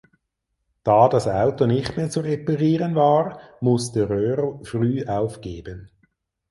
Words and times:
Da 0.83 1.07
das 1.09 1.27
Auto 1.27 1.67
nicht 1.67 1.95
mehr 1.95 2.09
zu 2.09 2.21
reparieren 2.21 2.95
war 2.95 3.39
musste 3.59 4.09
Röhrl 4.09 4.59
früh 4.65 5.05
aufgeben. 5.05 5.91